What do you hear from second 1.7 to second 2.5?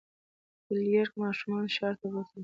ښار ته بوتلل.